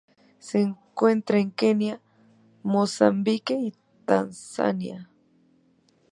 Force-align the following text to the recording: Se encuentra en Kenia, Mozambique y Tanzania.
Se 0.39 0.59
encuentra 0.59 1.37
en 1.37 1.51
Kenia, 1.51 2.01
Mozambique 2.63 3.53
y 3.53 3.75
Tanzania. 4.05 5.07